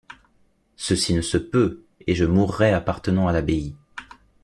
Cecy 0.77 1.13
ne 1.13 1.21
se 1.21 1.37
peut, 1.37 1.83
et 2.07 2.13
ie 2.17 2.21
mourray 2.23 2.73
appartenant 2.73 3.27
à 3.27 3.33
l’abbaye. 3.33 3.75